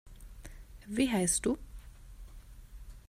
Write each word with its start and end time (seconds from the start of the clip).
Wie 0.87 1.11
heisst 1.11 1.45
du? 1.45 1.59